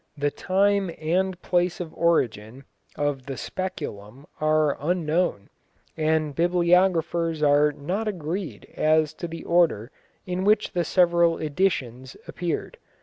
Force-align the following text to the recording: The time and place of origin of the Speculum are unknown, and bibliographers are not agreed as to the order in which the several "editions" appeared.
The 0.17 0.31
time 0.31 0.89
and 0.97 1.39
place 1.43 1.79
of 1.79 1.93
origin 1.93 2.63
of 2.97 3.27
the 3.27 3.37
Speculum 3.37 4.25
are 4.39 4.75
unknown, 4.81 5.49
and 5.95 6.33
bibliographers 6.33 7.43
are 7.43 7.71
not 7.71 8.07
agreed 8.07 8.65
as 8.75 9.13
to 9.13 9.27
the 9.27 9.43
order 9.43 9.91
in 10.25 10.43
which 10.43 10.71
the 10.71 10.85
several 10.85 11.37
"editions" 11.37 12.17
appeared. 12.27 12.79